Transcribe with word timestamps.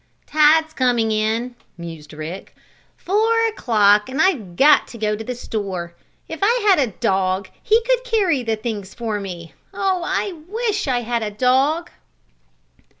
"Tide's 0.25 0.73
coming 0.73 1.11
in," 1.11 1.53
mused 1.77 2.11
Rick. 2.11 2.55
"Four 2.97 3.45
o'clock, 3.49 4.09
and 4.09 4.19
I've 4.19 4.55
got 4.55 4.87
to 4.87 4.97
go 4.97 5.15
to 5.15 5.23
the 5.23 5.35
store. 5.35 5.95
If 6.27 6.39
I 6.41 6.65
had 6.67 6.79
a 6.79 6.93
dog 6.97 7.49
he 7.61 7.79
could 7.83 8.03
carry 8.03 8.41
the 8.41 8.55
things 8.55 8.95
for 8.95 9.19
me. 9.19 9.53
Oh, 9.75 10.01
I 10.03 10.31
wish 10.47 10.87
I 10.87 11.01
had 11.01 11.21
a 11.21 11.29
dog!" 11.29 11.91